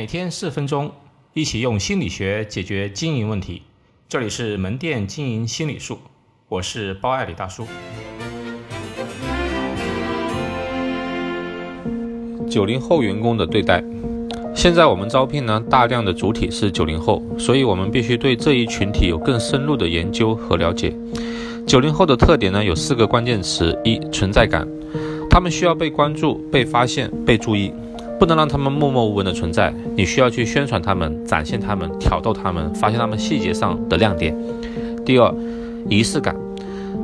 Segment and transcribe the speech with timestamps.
[0.00, 0.90] 每天四分钟，
[1.34, 3.60] 一起用心理学解决经营问题。
[4.08, 5.98] 这里是门店经营心理术，
[6.48, 7.66] 我是包爱李大叔。
[12.48, 13.84] 九零后员工的对待，
[14.54, 20.96] 现在我们招聘呢，大量的主体是九零后，所以我们必须对这一群体有更深入的研究和了解。
[21.66, 24.66] 九零后的特点呢，有四个关键词：一、存在感，
[25.28, 27.70] 他们需要被关注、被发现、被注意。
[28.20, 34.36] 不能让他们默默无闻的存在，你需要去宣传他们，展现他们，挑逗他们，发现他们细节上的亮点。
[35.06, 35.34] 第二，
[35.88, 36.36] 仪式感，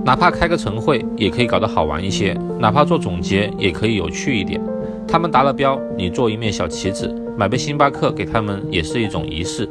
[0.04, 4.60] 哪怕开个晨会也可以搞得好玩一些，哪怕做总结也可以有趣一点。
[5.08, 9.66] 他们达了标，你做一面小旗子，买杯星巴克给他们也是一种仪式。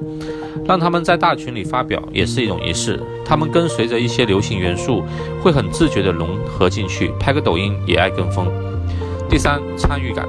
[0.68, 3.00] 让他们在大群里发表也是一种仪式。
[3.24, 5.04] 他们跟随着一些流行元素，
[5.44, 8.48] 会很自觉地融合进去，拍个抖音也爱跟风。
[9.30, 10.28] 第三，参与感。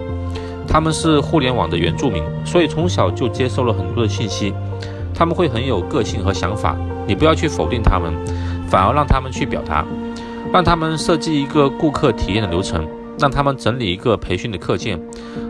[0.66, 4.52] 他们是互联网的原住民，所以从小就接收了很多的信息。
[5.14, 8.12] 他们会很有个性和想法，你不要去否定他们，
[8.68, 9.84] 反而让他们去表达。
[10.52, 12.86] 让他们设计一个顾客体验的流程，
[13.18, 15.00] 让他们整理一个培训的课件，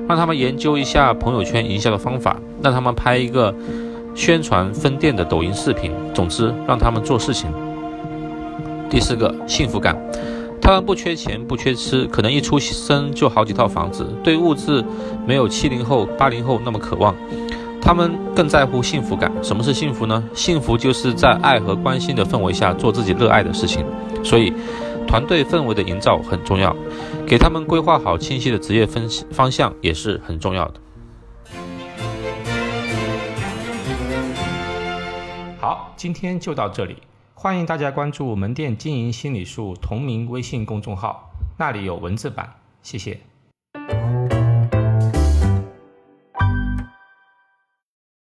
[0.08, 3.54] 让他们研究一下朋友圈营销的方法，让他们拍一个
[4.14, 5.92] 宣传分店的抖音视频。
[6.14, 7.50] 总之，让他们做事情。
[8.88, 9.96] 第四个，幸福感。
[10.66, 14.84] 他们不缺钱，不缺吃，可能一出生就好几套房子，对物质
[15.24, 17.14] 没有七零后、八零后那么渴望。
[17.80, 19.32] 他们更在乎幸福感。
[19.44, 20.20] 什么是幸福呢？
[20.34, 23.86] 幸福就是在爱和关心的氛围下做自己热爱的事情。
[24.24, 24.52] 所以，
[25.06, 26.74] 团队氛围的营造很重要，
[27.24, 30.80] 给他们规划好清晰的职业分方向也是很重要的。
[35.60, 36.96] 好，今天就到这里。
[37.38, 42.54] 欢迎大家关注门店经营心理术同名微信公众号，那里有文字版。
[42.82, 43.20] 谢谢。